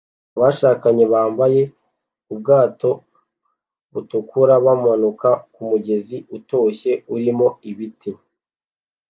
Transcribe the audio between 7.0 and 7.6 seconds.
urimo